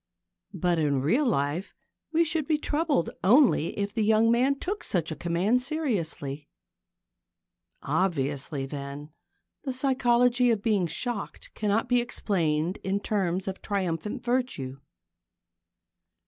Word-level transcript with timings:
But 0.55 0.79
in 0.79 1.03
real 1.03 1.27
life 1.27 1.75
we 2.11 2.23
should 2.25 2.47
be 2.47 2.57
troubled 2.57 3.11
only 3.23 3.77
if 3.77 3.93
the 3.93 4.03
young 4.03 4.31
man 4.31 4.57
took 4.57 4.83
such 4.83 5.11
a 5.11 5.15
command 5.15 5.61
seriously. 5.61 6.47
Obviously, 7.83 8.65
then, 8.65 9.11
the 9.61 9.71
psychology 9.71 10.49
of 10.49 10.63
being 10.63 10.87
shocked 10.87 11.53
cannot 11.53 11.87
be 11.87 12.01
explained 12.01 12.77
in 12.77 12.99
terms 12.99 13.47
of 13.47 13.61
triumphant 13.61 14.23
virtue. 14.23 14.79